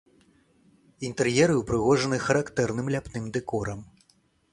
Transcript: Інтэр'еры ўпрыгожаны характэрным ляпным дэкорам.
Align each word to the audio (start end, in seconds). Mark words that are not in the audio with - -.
Інтэр'еры 1.09 1.53
ўпрыгожаны 1.57 2.17
характэрным 2.27 2.87
ляпным 2.95 3.25
дэкорам. 3.37 3.79